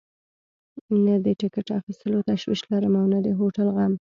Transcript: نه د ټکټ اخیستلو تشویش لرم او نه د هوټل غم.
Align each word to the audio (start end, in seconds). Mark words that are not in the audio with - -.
نه 1.05 1.15
د 1.25 1.27
ټکټ 1.39 1.67
اخیستلو 1.79 2.25
تشویش 2.27 2.61
لرم 2.71 2.93
او 3.01 3.05
نه 3.13 3.19
د 3.25 3.27
هوټل 3.39 3.67
غم. 3.75 3.93